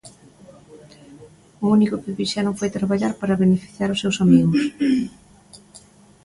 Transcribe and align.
O 1.63 1.65
único 1.75 2.01
que 2.01 2.15
fixeron 2.17 2.57
foi 2.59 2.69
traballar 2.77 3.13
para 3.21 3.41
beneficiar 3.43 3.89
os 3.93 4.01
seus 4.03 4.17
amigos. 4.25 4.61